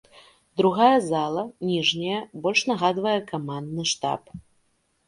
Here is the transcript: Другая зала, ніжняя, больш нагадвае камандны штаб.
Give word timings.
Другая 0.61 0.95
зала, 1.09 1.43
ніжняя, 1.73 2.25
больш 2.47 2.65
нагадвае 2.73 3.17
камандны 3.35 3.83
штаб. 3.93 4.21